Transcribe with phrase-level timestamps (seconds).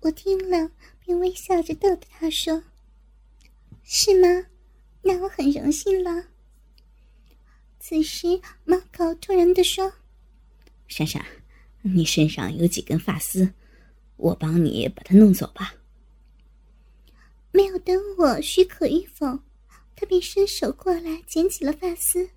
[0.00, 0.70] 我听了，
[1.00, 2.62] 便微笑着逗着他说
[3.82, 4.46] ：“是吗？
[5.02, 6.24] 那我很荣幸了。”
[7.80, 9.92] 此时，猫狗突然的说
[10.88, 11.24] ：“闪闪，
[11.82, 13.52] 你身上有几根发丝，
[14.16, 15.74] 我帮你把它弄走吧。”
[17.52, 19.40] 没有等我许可与否，
[19.96, 22.28] 他便伸手过来捡起了发丝，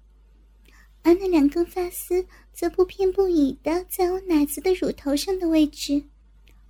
[1.01, 6.03] 而那两根发丝则不偏不倚的在我奶子的乳头上的位置，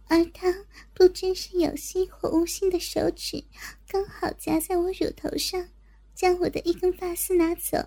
[0.09, 3.45] 而他不知是有心或无心的手指
[3.87, 5.69] 刚好夹在我乳头上，
[6.15, 7.77] 将我的一根发丝拿走。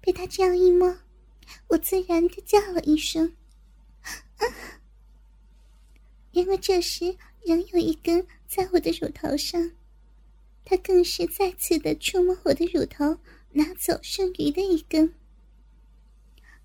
[0.00, 0.98] 被他这样一摸，
[1.68, 3.36] 我自然的叫了一声
[4.02, 4.42] ：“啊！”
[6.32, 8.26] 然而这时仍有一根。
[8.46, 9.70] 在我的乳头上，
[10.64, 13.18] 他更是再次的触摸我的乳头，
[13.52, 15.14] 拿走剩余的一根。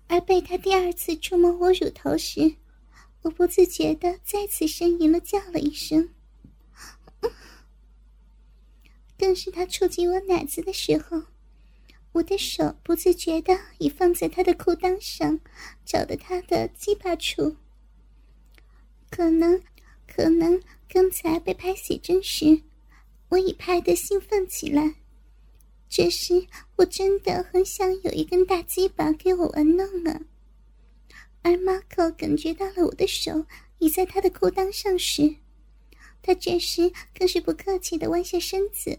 [0.08, 2.56] 而被他第二次触摸我乳头时，
[3.26, 6.10] 我不自觉的再次呻吟了，叫了一声。
[9.18, 11.22] 更是他触及我奶子的时候，
[12.12, 15.40] 我的手不自觉的已放在他的裤裆上，
[15.84, 17.56] 找到他的鸡巴处。
[19.10, 19.60] 可能，
[20.06, 20.62] 可能。
[20.88, 22.62] 刚才被拍写真时，
[23.30, 24.94] 我已拍得兴奋起来。
[25.88, 30.20] 这时，我真的很想有一根大鸡巴给我玩弄啊！
[31.46, 33.46] 而马可感觉到了我的手
[33.78, 35.36] 已在他的裤裆上时，
[36.20, 38.98] 他这时更是不客气的弯下身子，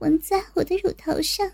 [0.00, 1.50] 吻在我的乳头上。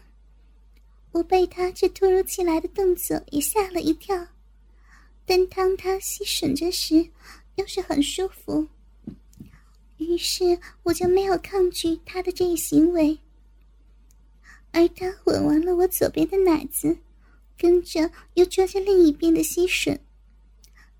[1.12, 4.26] 我被他这突如其来的动作也吓了一跳，
[5.24, 7.08] 但当他吸吮着时，
[7.54, 8.66] 又是很舒服。
[9.98, 13.16] 于是我就没有抗拒他的这一行为，
[14.72, 16.98] 而他吻完了我左边的奶子，
[17.56, 19.96] 跟着又抓着另一边的吸吮。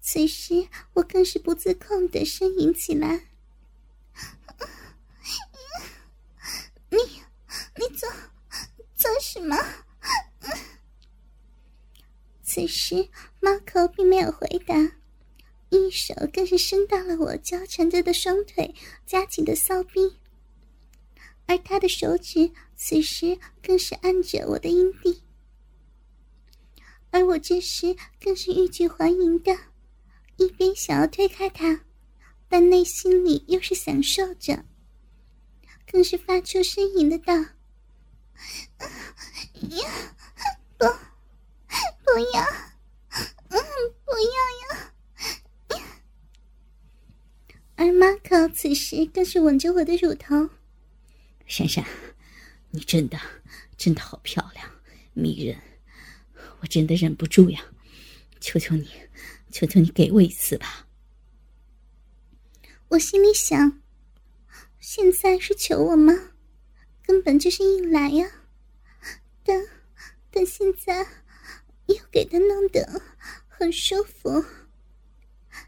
[0.05, 3.29] 此时我更是不自控的呻吟起来
[6.91, 6.99] ：“你，
[7.77, 8.11] 你做
[8.97, 9.57] 做什么？”
[12.43, 13.09] 此时
[13.39, 14.75] 猫口并没有回答。
[15.71, 18.75] 一手更是伸到了我交缠着的双腿，
[19.07, 20.19] 夹紧的骚逼，
[21.47, 25.23] 而他的手指此时更是按着我的阴蒂，
[27.11, 29.57] 而我这时更是欲拒还迎的，
[30.37, 31.85] 一边想要推开他，
[32.49, 34.65] 但内心里又是享受着，
[35.91, 37.35] 更是发出呻吟的道
[39.71, 40.17] ：“呀，
[40.79, 40.87] 不，
[42.05, 42.43] 不要，
[43.49, 43.59] 嗯，
[44.05, 44.93] 不要呀！”
[47.77, 50.51] 而马可此时更是吻着我的乳头。
[51.47, 51.85] 珊珊，
[52.71, 53.19] 你真的
[53.77, 54.71] 真的好漂亮，
[55.13, 55.61] 迷人，
[56.61, 57.65] 我真的忍不住呀！
[58.41, 58.89] 求求你，
[59.53, 60.89] 求求你给我一次吧！
[62.89, 63.81] 我心里想，
[64.81, 66.13] 现在是求我吗？
[67.03, 68.29] 根本就是硬来呀！
[69.45, 69.63] 但
[70.31, 71.07] 但现在
[71.87, 73.03] 又给他弄得
[73.47, 74.45] 很舒服，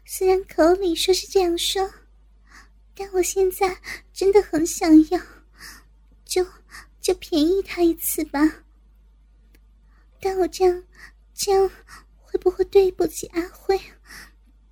[0.03, 1.89] 虽然口里说是这样说。
[2.95, 3.77] 但我现在
[4.13, 5.19] 真的很想要，
[6.23, 6.45] 就
[7.01, 8.63] 就便宜他一次吧。
[10.21, 10.83] 但我这样
[11.33, 11.69] 这样
[12.35, 13.79] 会不会对不起阿辉？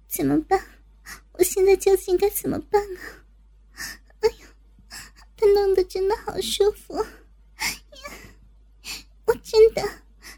[0.09, 0.62] 怎么办？
[1.31, 3.00] 我现在究竟该怎么办啊？
[4.19, 4.46] 哎呦，
[5.38, 7.07] 他弄得真的好舒服呀，
[9.28, 9.81] 我真的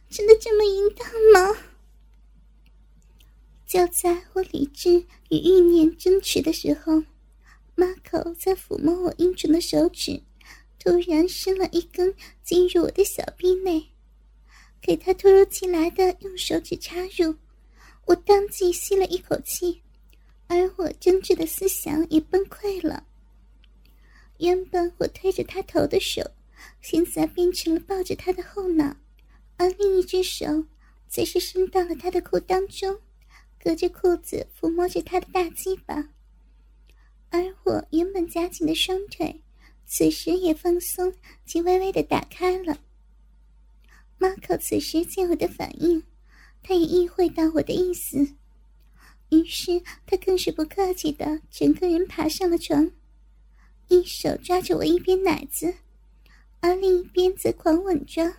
[0.07, 1.57] 真的这么淫荡吗？
[3.65, 7.03] 就在我理智与欲念争持的时候。
[7.73, 10.21] 马口在抚摸我阴唇的手指，
[10.77, 13.89] 突然伸了一根进入我的小臂内，
[14.85, 17.35] 给他突如其来的用手指插入，
[18.05, 19.81] 我当即吸了一口气，
[20.45, 23.03] 而我真挚的思想也崩溃了。
[24.37, 26.21] 原本我推着他头的手，
[26.81, 28.95] 现在变成了抱着他的后脑，
[29.57, 30.45] 而另一只手
[31.07, 32.99] 则是伸到了他的裤裆中，
[33.59, 36.09] 隔着裤子抚摸着他的大鸡巴。
[37.31, 39.41] 而我原本夹紧的双腿，
[39.87, 41.11] 此时也放松
[41.43, 42.77] 及微微的打开了。
[44.17, 46.03] 马可此时见我的反应，
[46.63, 48.35] 他也意会到我的意思，
[49.29, 52.91] 于是他更是不客气的整个人爬上了床，
[53.87, 55.75] 一手抓着我一边奶子，
[56.61, 58.37] 而另一边则狂吻着。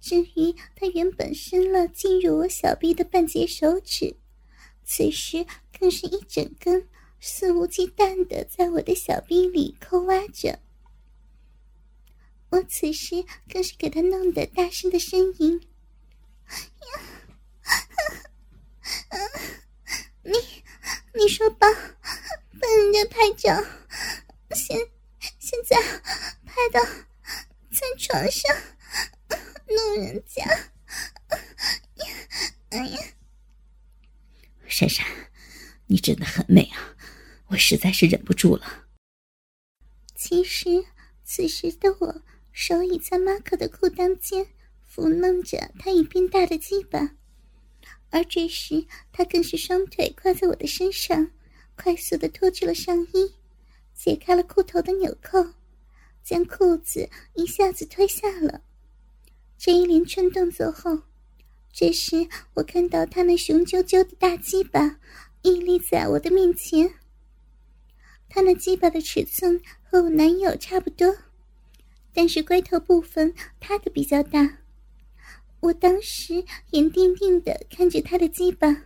[0.00, 4.16] 至于他原本伸了进入我小臂的半截手指，
[4.84, 5.46] 此时
[5.78, 6.88] 更是一整根。
[7.24, 10.58] 肆无忌惮的在我的小臂里抠挖着，
[12.52, 15.58] 我此时更是给他弄得大声的呻吟：“，
[20.22, 20.32] 你
[21.14, 23.64] 你说吧，把人家拍照，
[24.54, 24.78] 现
[25.38, 25.80] 现在
[26.44, 28.54] 拍到在床上
[29.66, 30.44] 弄人家，
[32.68, 32.98] 哎呀！
[34.68, 35.06] 珊珊，
[35.86, 36.94] 你真的很美啊，
[37.46, 38.84] 我实在是忍不住了。
[40.14, 40.84] 其实
[41.24, 42.22] 此时的我
[42.52, 44.46] 手已在马可的裤裆间
[44.94, 47.16] 抚弄着他已变大的鸡巴。
[48.10, 51.30] 而这时，他更是双腿跨在我的身上，
[51.76, 53.34] 快速的脱去了上衣，
[53.94, 55.54] 解开了裤头的纽扣，
[56.22, 58.62] 将裤子一下子脱下了。
[59.56, 61.02] 这一连串动作后，
[61.72, 64.98] 这时我看到他那雄赳赳的大鸡巴
[65.40, 66.92] 屹立在我的面前。
[68.28, 71.16] 他那鸡巴的尺寸和我男友差不多，
[72.12, 74.58] 但是龟头部分他的比较大。
[75.60, 78.84] 我当时眼定定的看着他的鸡巴，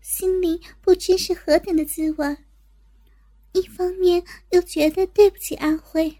[0.00, 2.36] 心里不知是何等的滋味。
[3.52, 6.18] 一方面又觉得对不起阿辉，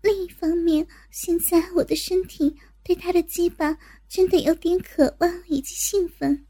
[0.00, 3.76] 另一方面，现在我的身体对他的鸡巴
[4.08, 6.46] 真的有点渴望以及兴奋。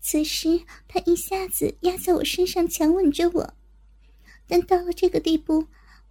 [0.00, 3.54] 此时，他一下子压在我身上，强吻着我。
[4.46, 5.66] 但到了这个地步，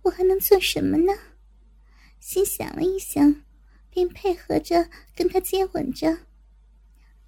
[0.06, 1.14] 我还能做什么呢？
[2.20, 3.44] 心想了一想。
[3.96, 6.18] 便配合着跟他接吻着，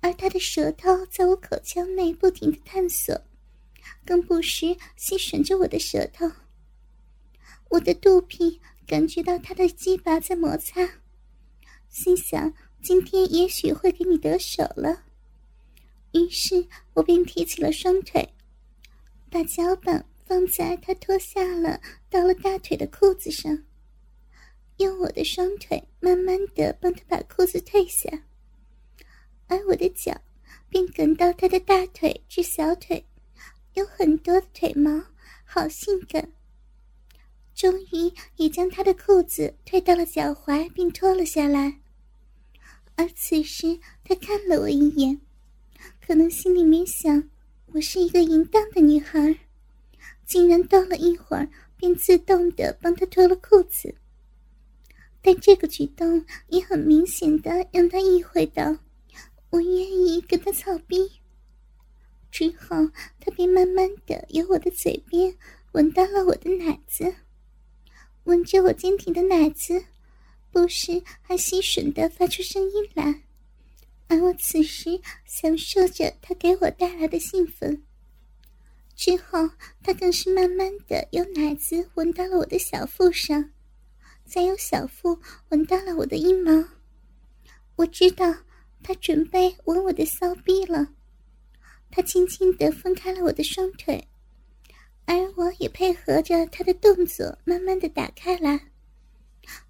[0.02, 3.22] 而他的舌头在我口腔内不停的探索，
[4.06, 6.30] 更不时吸吮着我的舌头。
[7.70, 10.96] 我的肚皮感觉到他的鸡巴在摩擦，
[11.88, 12.54] 心想
[12.84, 15.06] 今天也许会给你得手了。
[16.12, 18.34] 于是我便提起了双腿，
[19.32, 21.80] 把脚板放在他脱下了
[22.10, 23.64] 到了大腿的裤子上。
[24.78, 28.26] 用我的双腿慢慢的帮他把裤子褪下，
[29.48, 30.16] 而我的脚
[30.70, 33.04] 便跟到他的大腿至小腿，
[33.74, 35.02] 有很多的腿毛，
[35.46, 36.32] 好性感。
[37.56, 41.80] 终于也将他的裤子退到了脚踝，并脱了下来。
[42.96, 45.20] 而此时他看了我一眼，
[46.06, 47.28] 可能心里面想，
[47.68, 49.36] 我是一个淫荡的女孩，
[50.28, 53.96] 竟然逗了一会儿，便自动的帮他脱了裤子。
[55.22, 58.78] 但这个举动也很明显的让他意会到，
[59.50, 61.10] 我愿意跟他操逼。
[62.30, 62.76] 之后，
[63.20, 65.34] 他便慢慢的由我的嘴边
[65.72, 67.16] 闻到了我的奶子，
[68.26, 69.86] 闻着我坚挺的奶子，
[70.52, 73.24] 不时还吸吮的发出声音来，
[74.08, 77.87] 而我此时享受着他给我带来的兴奋。
[78.98, 79.48] 之后，
[79.84, 83.52] 他更是慢慢的由奶子闻到了我的小腹上。
[84.26, 85.18] 再由小腹
[85.50, 86.68] 闻到了我的阴毛，
[87.76, 88.36] 我知道
[88.84, 90.88] 他准备吻我的骚逼了。
[91.92, 94.06] 他轻轻的分开了我的双腿，
[95.06, 98.72] 而我也配合着他的动作，慢慢的打开来。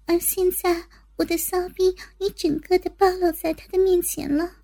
[0.06, 4.56] 而现在，我的骚逼已整个的暴露在他的面前了。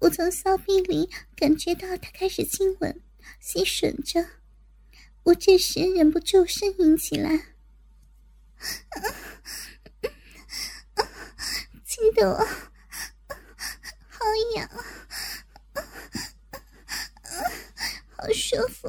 [0.00, 3.00] 我从骚逼里感觉到他开始亲吻。
[3.38, 4.26] 吸吮着，
[5.22, 7.54] 我这时忍不住呻吟起来，
[11.86, 12.44] 亲的我
[14.08, 14.24] 好
[14.56, 14.68] 痒，
[18.16, 18.88] 好舒服。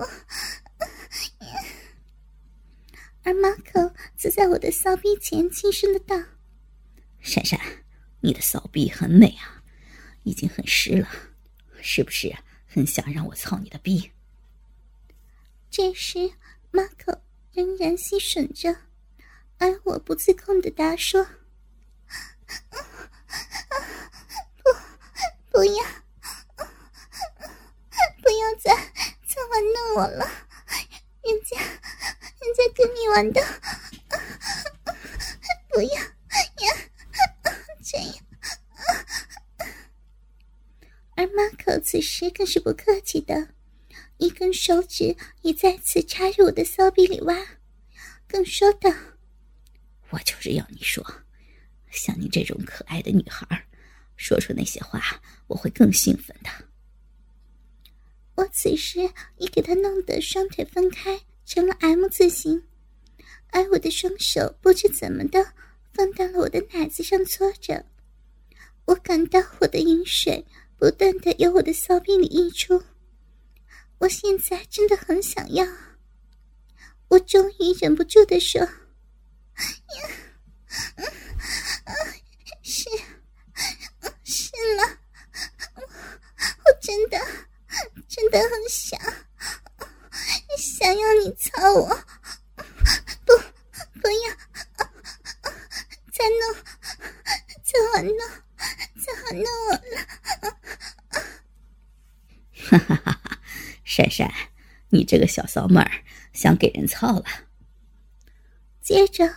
[3.23, 6.15] 而马可则在我的骚逼前轻声的道
[7.21, 7.59] ：“珊珊，
[8.21, 9.60] 你的骚逼很美啊，
[10.23, 11.07] 已经很湿了，
[11.81, 12.35] 是不是
[12.67, 14.11] 很想让我操你的逼？”
[15.71, 16.31] 这时，
[16.71, 17.21] 马可
[17.53, 18.75] 仍然吸吮着，
[19.57, 21.23] 而我不自控的答说
[24.63, 24.69] ：“不，
[25.49, 25.83] 不要，
[28.21, 28.75] 不要再
[29.25, 30.25] 再玩弄我了，
[31.23, 33.41] 人家，人家跟你玩的，
[35.69, 36.11] 不要呀，
[37.83, 38.15] 这样。”
[41.15, 43.49] 而马可此时更是不客气的。
[44.17, 47.35] 一根手指也再次插入我的骚逼里挖，
[48.27, 48.89] 更说道
[50.11, 51.03] ：“我就是要你说，
[51.89, 53.67] 像你这种可爱的女孩，
[54.15, 56.49] 说出那些话，我会更兴奋的。”
[58.35, 62.63] 我此时已给他弄得双腿分开，成了 M 字形，
[63.49, 65.53] 而我的双手不知怎么的
[65.93, 67.85] 放到了我的奶子上搓着，
[68.85, 70.45] 我感到我的饮水
[70.81, 72.83] 不断的由我的骚逼里溢出。
[73.99, 75.63] 我现在真的很想要，
[77.07, 78.71] 我终于忍不住的说：“呀，
[80.95, 81.05] 嗯
[81.85, 81.95] 嗯
[82.63, 82.89] 是，
[84.23, 84.97] 是了，
[88.31, 88.99] 的很想，
[90.57, 91.87] 想要你操我，
[93.23, 93.37] 不，
[94.01, 94.35] 不要，
[96.11, 96.55] 再弄，
[97.61, 98.17] 再玩弄，
[98.97, 99.81] 再玩弄我了。
[102.53, 103.41] 哈哈哈哈！
[103.83, 104.31] 珊珊，
[104.89, 105.91] 你这个小骚妹儿
[106.31, 107.25] 想给人操了。
[108.81, 109.27] 接着，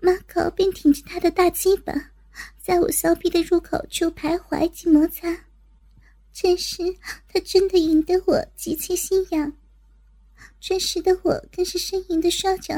[0.00, 1.92] 马口便挺着他的大鸡巴，
[2.60, 5.46] 在我骚逼的入口处徘徊及摩擦。
[6.32, 6.82] 这时，
[7.28, 9.52] 他真的引得我极其心痒。
[10.58, 12.74] 这时的我更是呻吟的说着：“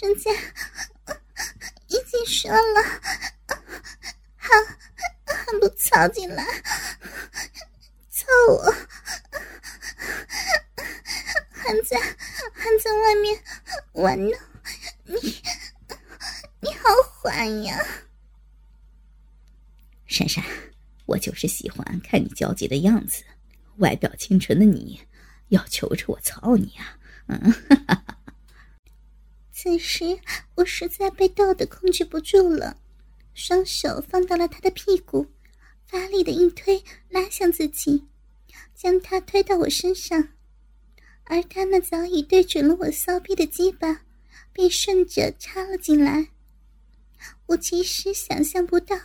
[0.00, 0.30] 人家
[1.92, 2.82] 已经说了，
[4.34, 4.48] 还
[5.26, 6.42] 还不操进来，
[8.08, 8.74] 操我，
[11.50, 13.38] 还在还在外面
[13.92, 14.32] 玩弄
[15.04, 15.42] 你，
[16.60, 16.88] 你好
[17.20, 17.78] 坏呀！”
[20.08, 20.42] 珊珊，
[21.04, 23.22] 我就是喜欢看你焦急的样子，
[23.76, 25.06] 外表清纯的你，
[25.48, 26.98] 要求着我操你啊！
[27.26, 28.18] 嗯，哈哈
[29.52, 30.18] 此时
[30.54, 32.76] 我实在被逗得控制不住了，
[33.34, 35.26] 双手放到了他的屁股，
[35.86, 38.04] 发力的一推拉向自己，
[38.74, 40.30] 将他推到我身上，
[41.24, 44.00] 而他那早已对准了我骚逼的鸡巴，
[44.52, 46.28] 便顺着插了进来。
[47.46, 48.98] 我其实想象不到。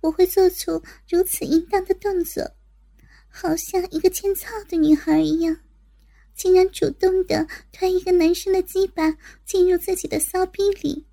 [0.00, 2.48] 我会做出如此淫荡的动作，
[3.28, 5.58] 好像一个欠操的女孩一样，
[6.38, 11.04] 竟然主动的推一个男生的鸡巴进入自己的骚逼里。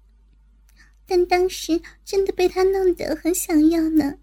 [1.08, 4.20] 但当时真的被他弄得很想要呢。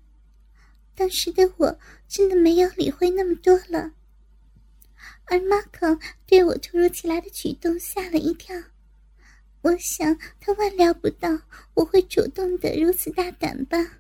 [0.94, 3.92] 当时的我真的没有理会那么多了，
[5.24, 8.54] 而马可对我突如其来的举动吓了一跳。
[9.62, 11.40] 我想他万料不到
[11.74, 13.98] 我会主动的如此大胆吧。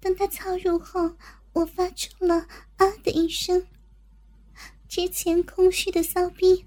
[0.00, 1.16] 当他操入后，
[1.52, 2.46] 我发出了
[2.76, 3.66] “啊”的一声。
[4.94, 6.62] 之前空虚的骚逼，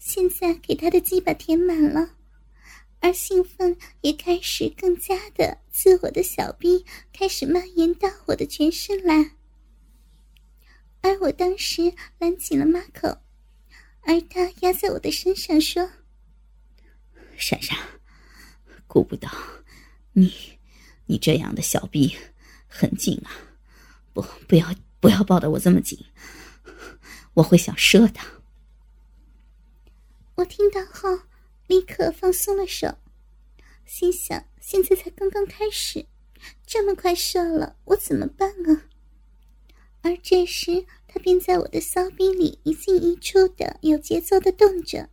[0.00, 2.10] 现在给他的鸡巴填满了，
[2.98, 9.30] 而兴奋也开始更加的自我的小逼开始蔓延到我的全身来。
[11.02, 13.16] 而我当时拦紧了马口，
[14.00, 15.88] 而他压在我的身上说
[17.38, 17.78] ：“珊珊，
[18.88, 19.30] 顾不到
[20.14, 20.34] 你，
[21.06, 22.16] 你这样的小逼。”
[22.66, 23.30] 很紧啊！
[24.12, 25.96] 不，不要，不要抱得我这么紧，
[27.38, 28.26] 我会想射他。
[30.34, 31.20] 我听到后
[31.68, 32.96] 立刻放松了手，
[33.86, 36.06] 心想：现在才刚刚开始，
[36.66, 38.88] 这么快射了，我怎么办啊？
[40.02, 45.08] 而这时，他便在我的骚逼里一进一出的有节奏的动着，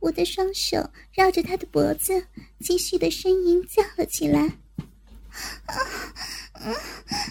[0.00, 2.26] 我的双手绕着他的脖子，
[2.58, 4.58] 继续的呻吟叫了起来。
[5.66, 5.74] 啊
[6.52, 6.72] 啊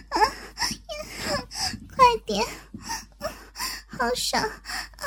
[0.09, 0.21] 啊！
[1.95, 2.45] 快点，
[3.87, 4.41] 好爽！
[4.43, 5.05] 啊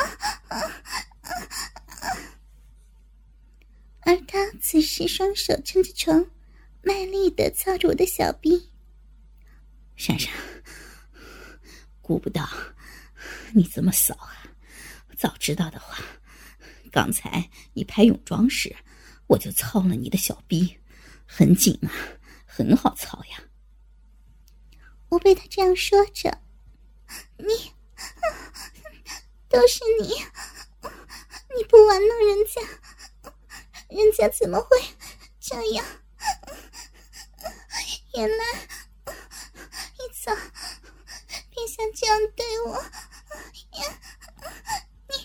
[0.49, 0.57] 啊啊
[2.01, 2.07] 啊！
[4.01, 6.27] 而他此时双手撑着床，
[6.83, 8.71] 卖力的操着我的小臂。
[9.97, 10.33] 珊珊，
[12.01, 12.49] 顾不到
[13.53, 14.47] 你这么骚啊！
[15.17, 16.03] 早知道的话，
[16.91, 18.75] 刚才你拍泳装时，
[19.27, 20.79] 我就操了你的小臂，
[21.27, 21.93] 很紧啊。
[22.53, 23.45] 很好操呀！
[25.09, 26.43] 我被他这样说着，
[27.37, 27.73] 你
[29.49, 30.09] 都是你，
[31.57, 32.61] 你不玩弄人家，
[33.89, 34.77] 人家怎么会
[35.39, 35.87] 这样？
[38.15, 38.45] 原来
[39.97, 40.35] 一早
[41.51, 42.85] 便想这样对我，
[43.71, 45.19] 你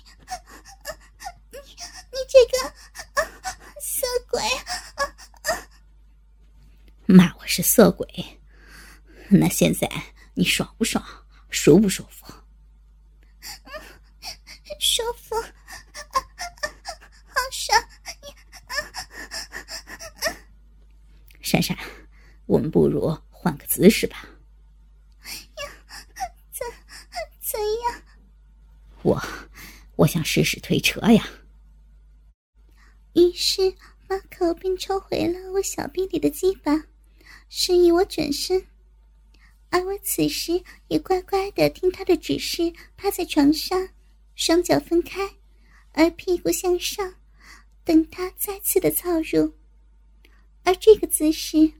[1.51, 1.59] 你
[2.11, 2.73] 你这个
[3.81, 4.41] 色鬼！
[7.07, 8.07] 骂我是色鬼，
[9.29, 9.87] 那现在
[10.33, 11.05] 你爽不爽？
[11.49, 12.25] 舒不舒服？
[14.79, 15.43] 舒服，好
[17.51, 17.79] 爽！
[21.41, 21.77] 闪闪，
[22.47, 24.27] 我们不如换个姿势吧。
[26.51, 26.65] 怎
[27.39, 28.01] 怎样？
[29.03, 29.21] 我
[29.95, 31.23] 我想试试推车呀。
[33.13, 33.75] 于是
[34.09, 36.87] 马口便抽回了我小臂里的鸡巴。
[37.47, 38.65] 示意我转身，
[39.69, 43.89] 而我此时也乖乖的听他的指示，趴在床上，
[44.35, 45.35] 双脚分开，
[45.91, 47.15] 而屁股向上，
[47.83, 49.53] 等他再次的操入。
[50.63, 51.71] 而这个姿势，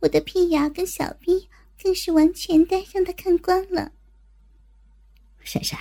[0.00, 1.48] 我的屁眼跟小臂
[1.82, 3.92] 更是完全的让他看光了。
[5.40, 5.78] 珊珊，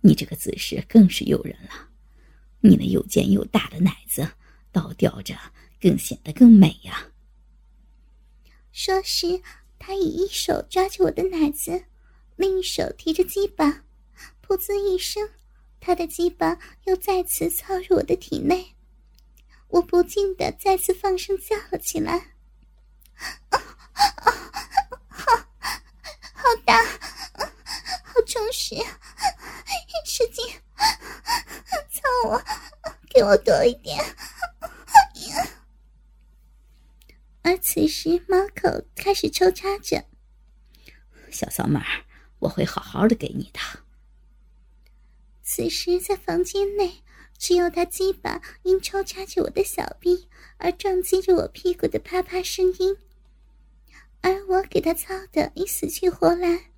[0.00, 1.88] 你这个姿势更是诱人了，
[2.60, 4.28] 你那又尖又大的奶子
[4.70, 5.34] 倒吊着，
[5.80, 7.08] 更显得更美呀。
[8.76, 9.40] 说时，
[9.78, 11.84] 他以一手抓着我的奶子，
[12.34, 13.84] 另一手提着鸡巴，
[14.44, 15.30] 噗呲一声，
[15.78, 18.74] 他的鸡巴又再次操入我的体内，
[19.68, 22.14] 我不禁的再次放声叫了起来
[23.50, 24.32] ：“啊啊，
[25.08, 25.32] 好，
[26.32, 26.84] 好大，
[28.02, 28.74] 好充实，
[30.04, 30.44] 使劲
[31.92, 32.42] 操我，
[33.08, 34.04] 给我多一点。”
[37.44, 40.02] 而此时，猫口开始抽插着。
[41.30, 42.04] 小骚妹儿，
[42.38, 43.60] 我会好好的给你的。
[45.42, 47.02] 此时，在房间内，
[47.36, 52.96] 只有他鸡巴因抽插着我的小臂而撞击着我屁股的啪啪声音，
[54.22, 56.70] 而我给他操的已死去活来。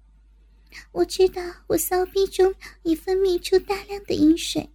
[0.91, 4.69] 我知道我骚逼中已分泌出大量的饮水，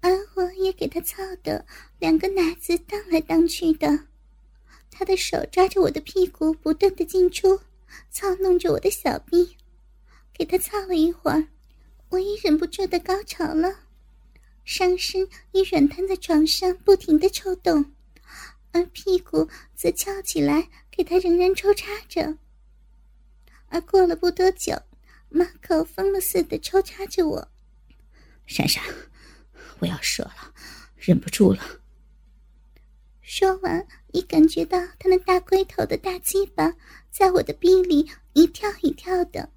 [0.00, 1.64] 而我也给他操的
[1.98, 4.07] 两个奶子荡来荡去的。
[4.90, 7.60] 他的手抓着我的屁股，不断的进出。
[8.10, 9.56] 操弄着我的小臂，
[10.34, 11.48] 给他操了一会儿，
[12.10, 13.80] 我也忍不住的高潮了，
[14.62, 17.92] 上身也软瘫在床上，不停的抽动，
[18.72, 22.36] 而屁股则翘起来，给他仍然抽插着。
[23.68, 24.82] 而过了不多久，
[25.30, 27.48] 马口疯了似的抽插着我。
[28.46, 28.84] 珊珊，
[29.78, 30.52] 我要射了，
[30.96, 31.62] 忍不住了。
[33.30, 36.74] 说完，已感觉到他那大龟头的大鸡巴。
[37.10, 39.50] 在我的逼里一跳一跳的，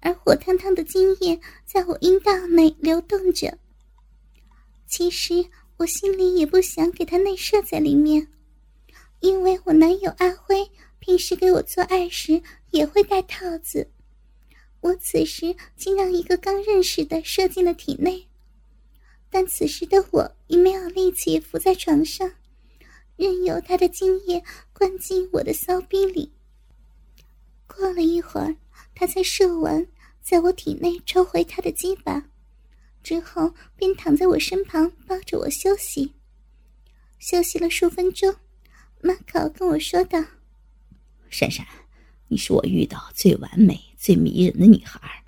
[0.00, 3.58] 而火烫烫的精液在我阴道内流动着。
[4.88, 5.46] 其实
[5.76, 8.26] 我心里也不想给他内射在里面，
[9.20, 13.88] 因为我男友阿辉平时给我做爱时也会戴套子。
[14.80, 18.26] 我此时竟让一个刚认识的射进了体内，
[19.30, 22.32] 但此时的我已没有力气伏在床上，
[23.16, 24.42] 任由他的精液
[24.72, 26.32] 灌进我的骚逼里。
[27.66, 28.56] 过了一会儿，
[28.94, 29.86] 他才射完，
[30.22, 32.22] 在我体内抽回他的鸡巴，
[33.02, 36.12] 之后便躺在我身旁抱着我休息。
[37.18, 38.34] 休息了数分钟，
[39.00, 40.22] 马考跟我说道
[41.30, 41.66] ：“珊珊，
[42.28, 45.24] 你是我遇到最完美、最迷人的女孩，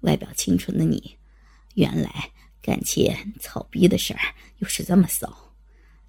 [0.00, 1.16] 外表清纯的你，
[1.74, 2.30] 原来
[2.60, 4.20] 干切草逼的事儿
[4.58, 5.54] 又是这么骚，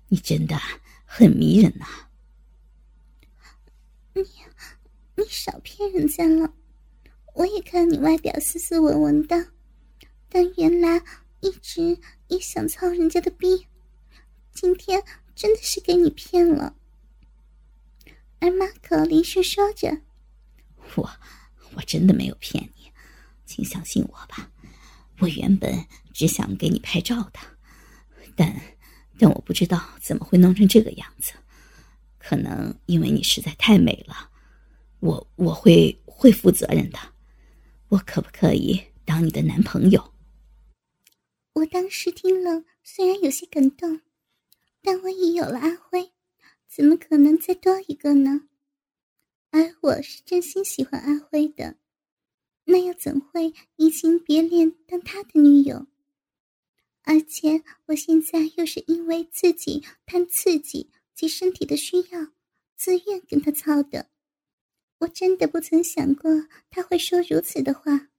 [0.07, 0.59] 你真的
[1.15, 1.85] 很迷人呐。”
[4.13, 4.23] 你。
[5.15, 6.55] 你少骗人家了，
[7.35, 9.51] 我也看你外表斯斯文文的，
[10.27, 11.03] 但原来
[11.39, 11.99] 一直
[12.29, 13.67] 也想操人家的逼，
[14.51, 15.03] 今天
[15.35, 16.75] 真的是给你骗了。
[18.39, 20.01] 而马可连续说着
[20.97, 21.07] ：“我
[21.75, 22.91] 我真的没有骗你，
[23.45, 24.51] 请相信我吧。
[25.19, 27.39] 我原本只想给你拍照的，
[28.35, 28.59] 但
[29.17, 31.33] 但我不知道怎么会弄成这个样子，
[32.17, 34.29] 可能因为你实在太美了。”
[35.03, 36.97] 我我会会负责任的，
[37.89, 40.13] 我可不可以当你的男朋友？
[41.51, 43.99] 我当时听了，虽然有些感动，
[44.81, 46.13] 但我已有了阿辉，
[46.69, 48.43] 怎么可能再多一个呢？
[49.51, 51.75] 而我是真心喜欢阿辉的，
[52.63, 55.85] 那又怎会移情别恋当他的女友？
[57.03, 62.31] 而且我现在又是因为自己贪刺激及身体的需要，
[62.75, 64.09] 自愿跟他操的。
[64.99, 66.31] 我真的不曾想过
[66.69, 68.09] 他会说如此的话。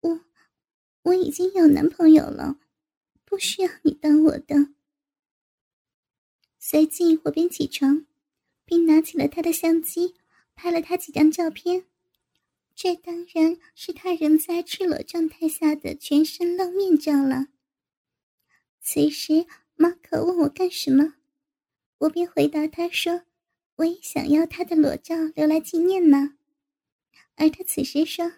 [0.00, 0.20] 我
[1.02, 2.60] 我已经有男朋友了，
[3.24, 4.74] 不需要你当我的。
[6.60, 8.06] 随即，我便起床，
[8.64, 10.14] 并拿起了他的相机，
[10.54, 11.86] 拍了他几张照片。
[12.74, 17.46] 这当然是他仍在赤裸状态下的全身露面照了。
[18.80, 21.14] 此时，马可问我干什么，
[21.98, 23.22] 我便回答他说。
[23.76, 26.36] 我也想要他的裸照留来纪念呢，
[27.34, 28.30] 而他此时说：“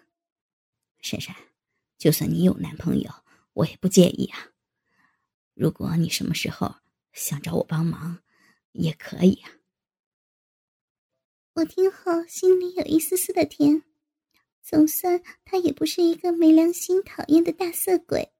[0.99, 1.35] 珊珊，
[1.95, 3.11] 就算你有男朋友，
[3.53, 4.49] 我也不介意啊。
[5.53, 6.77] 如果你什么时候
[7.13, 8.23] 想找我帮忙，
[8.71, 9.59] 也可以啊。”
[11.53, 13.83] 我听后心里有一丝丝的甜，
[14.69, 18.33] 总算他也不是一个没良心、讨厌的大色鬼。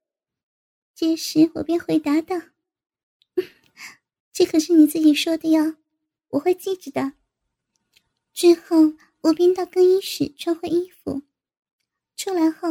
[0.94, 2.36] 这时我便回答道
[4.30, 5.76] ：“这可是你自己说的哟。”
[6.28, 7.14] 我会记着的。
[8.34, 11.22] 之后，我便到更衣室穿回衣服。
[12.14, 12.68] 出来后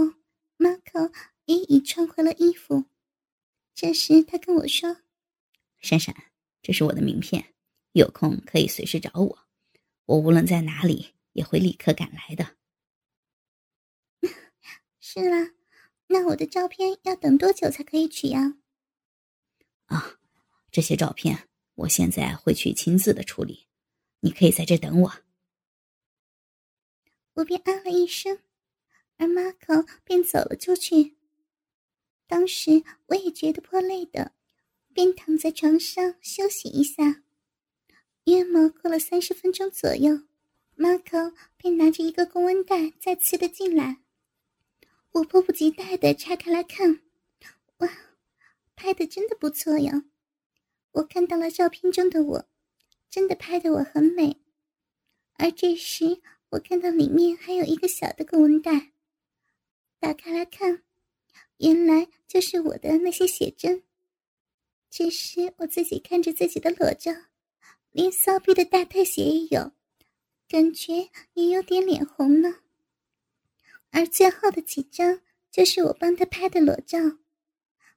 [0.59, 1.11] ，Marco
[1.45, 2.85] 也已穿回了衣服。
[3.73, 4.97] 这时，他跟我说
[5.81, 6.15] ：“珊珊，
[6.61, 7.55] 这是我的名片，
[7.93, 9.39] 有空可以随时找我。
[10.05, 12.55] 我无论在哪里，也会立刻赶来的。”
[15.19, 15.51] 是啦，
[16.10, 18.60] 那我的照片要等多久才可以取呀？
[19.86, 20.19] 啊，
[20.71, 21.49] 这些照片。
[21.73, 23.65] 我现在会去亲自的处理，
[24.19, 25.13] 你可以在这等我。
[27.34, 28.43] 我便啊了一声，
[29.17, 31.17] 而马可便走了出去。
[32.27, 34.34] 当时我也觉得颇累的，
[34.93, 37.23] 便躺在床上休息一下。
[38.25, 40.27] 约莫过了三十分钟左右，
[40.75, 44.03] 马可便拿着一个公文袋再次的进来。
[45.17, 47.01] 我迫不及待的拆开来看，
[47.77, 47.89] 哇，
[48.75, 50.03] 拍的真的不错呀！
[50.91, 52.47] 我看到了照片中的我，
[53.10, 54.39] 真的拍的我很美。
[55.39, 58.91] 而这时，我看到里面还有一个小的公文袋，
[59.99, 60.84] 打开来看，
[61.58, 63.82] 原来就是我的那些写真。
[64.91, 67.12] 这时，我自己看着自己的裸照，
[67.89, 69.71] 连骚逼的大特写也有，
[70.47, 72.58] 感觉也有点脸红呢。
[73.97, 76.99] 而最后的几张就是我帮他拍的裸照，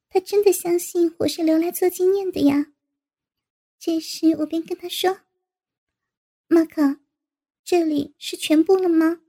[0.08, 2.72] 他真的相信我是留来做纪念的呀。
[3.78, 5.20] 这时我便跟他说
[6.48, 7.00] ：“马可，
[7.62, 9.20] 这里是全部了吗？”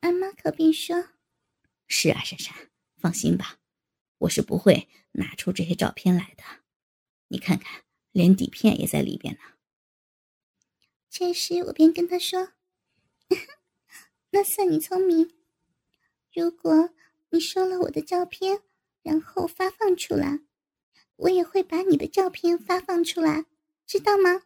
[0.00, 1.08] 而马可便说
[1.88, 3.60] ：“是啊，珊珊，放心吧，
[4.18, 6.44] 我是不会拿出这些照片来的。
[7.28, 9.40] 你看看，连底片也在里边呢。”
[11.08, 12.52] 这时我便跟他说。
[14.34, 15.32] 那算你聪明。
[16.32, 16.90] 如果
[17.30, 18.62] 你收了我的照片，
[19.00, 20.40] 然后发放出来，
[21.14, 23.46] 我也会把你的照片发放出来，
[23.86, 24.42] 知道吗？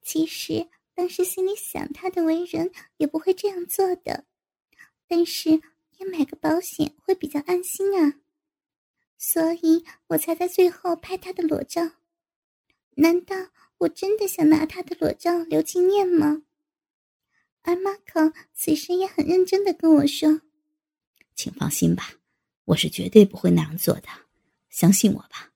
[0.00, 4.24] 其实当时心里想，他的为人也不会这样做的，
[5.06, 8.20] 但是也买个保险会比较安心啊，
[9.18, 11.90] 所以我才在最后拍他的裸照。
[12.94, 13.50] 难道
[13.80, 16.44] 我真的想拿他的裸照留纪念吗？
[17.62, 20.42] 而马可此时也很认真的跟我说
[21.34, 22.14] ：“请放心吧，
[22.64, 24.08] 我是绝对不会那样做的，
[24.68, 25.52] 相信我吧。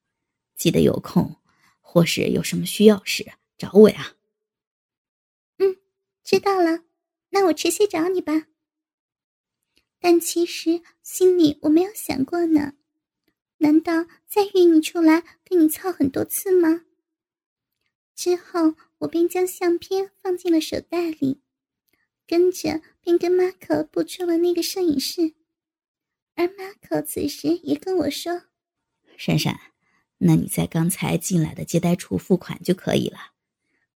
[0.56, 1.36] 记得有空
[1.80, 3.26] 或是有什么需要时
[3.58, 4.14] 找我呀。
[5.58, 5.76] ”“嗯，
[6.22, 6.84] 知道了，
[7.30, 8.46] 那我迟些找你吧。”
[9.98, 12.74] 但其实心里我没有想过呢，
[13.58, 16.82] 难道再约你出来跟你操很多次吗？
[18.14, 21.40] 之后我便将相片放进了手袋里。
[22.26, 25.34] 跟着便跟马可步出了那个摄影室，
[26.34, 28.42] 而马可此时也跟我说
[29.16, 29.72] ：“珊珊，
[30.18, 33.32] 那你在刚才进来的接待处付款就可以了，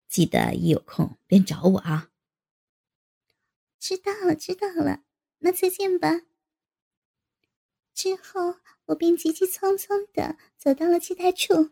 [0.09, 2.11] 记得一有空便找我啊。”
[3.81, 5.05] 知道了，知道了，
[5.39, 6.23] 那再见吧。
[7.95, 11.71] 之后我便急急匆匆的走到了接待处，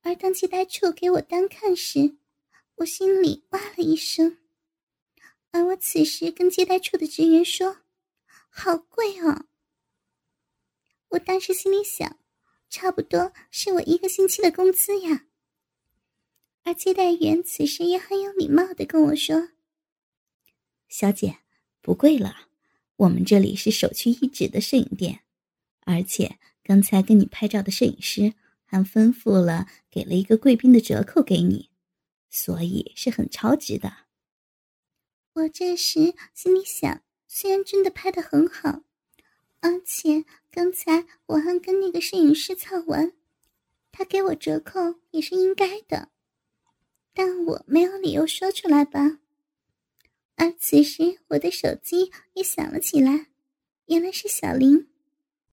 [0.00, 2.16] 而当接待处给我单看时，
[2.76, 4.38] 我心里哇了一声。
[5.52, 7.78] 而我此时跟接待处的职员说
[8.48, 9.46] ：“好贵哦。”
[11.10, 12.18] 我当时心里想，
[12.68, 15.26] 差不多是我一个星期的工资呀。
[16.62, 19.48] 而接待员此时也很有礼貌的跟我说
[20.88, 21.38] ：“小姐，
[21.80, 22.48] 不贵了，
[22.96, 25.20] 我们这里是首屈一指的摄影店，
[25.80, 28.34] 而且刚才跟你拍照的摄影师
[28.64, 31.70] 还吩咐了，给了一个贵宾的折扣给你，
[32.28, 34.09] 所以是很超值的。”
[35.32, 38.82] 我这时心里想，虽然真的拍的很好，
[39.60, 43.12] 而且刚才我还跟那个摄影师操完，
[43.92, 46.10] 他给我折扣也是应该的，
[47.14, 49.18] 但我没有理由说出来吧。
[50.34, 53.28] 而此时我的手机也响了起来，
[53.86, 54.89] 原来是小林。